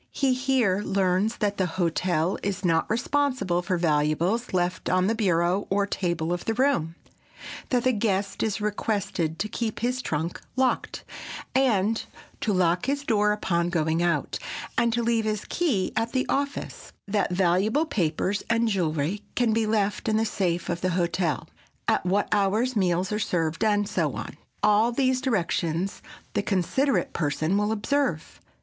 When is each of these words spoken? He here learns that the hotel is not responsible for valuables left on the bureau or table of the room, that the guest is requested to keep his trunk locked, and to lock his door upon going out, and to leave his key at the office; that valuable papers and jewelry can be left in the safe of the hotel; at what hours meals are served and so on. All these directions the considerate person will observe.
He 0.13 0.33
here 0.33 0.81
learns 0.81 1.37
that 1.37 1.57
the 1.57 1.67
hotel 1.77 2.39
is 2.41 2.65
not 2.65 2.89
responsible 2.89 3.61
for 3.61 3.77
valuables 3.77 4.51
left 4.51 4.89
on 4.89 5.05
the 5.05 5.13
bureau 5.13 5.67
or 5.69 5.85
table 5.85 6.33
of 6.33 6.45
the 6.45 6.55
room, 6.55 6.95
that 7.69 7.83
the 7.83 7.91
guest 7.91 8.41
is 8.41 8.59
requested 8.59 9.37
to 9.37 9.47
keep 9.47 9.81
his 9.81 10.01
trunk 10.01 10.41
locked, 10.55 11.03
and 11.53 12.03
to 12.39 12.51
lock 12.51 12.87
his 12.87 13.03
door 13.03 13.31
upon 13.31 13.69
going 13.69 14.01
out, 14.01 14.39
and 14.75 14.91
to 14.93 15.03
leave 15.03 15.25
his 15.25 15.45
key 15.47 15.93
at 15.95 16.13
the 16.13 16.25
office; 16.27 16.91
that 17.07 17.29
valuable 17.31 17.85
papers 17.85 18.41
and 18.49 18.69
jewelry 18.69 19.21
can 19.35 19.53
be 19.53 19.67
left 19.67 20.09
in 20.09 20.17
the 20.17 20.25
safe 20.25 20.67
of 20.67 20.81
the 20.81 20.89
hotel; 20.97 21.47
at 21.87 22.03
what 22.07 22.27
hours 22.31 22.75
meals 22.75 23.11
are 23.11 23.19
served 23.19 23.63
and 23.63 23.87
so 23.87 24.15
on. 24.15 24.35
All 24.63 24.91
these 24.91 25.21
directions 25.21 26.01
the 26.33 26.41
considerate 26.41 27.13
person 27.13 27.55
will 27.55 27.71
observe. 27.71 28.41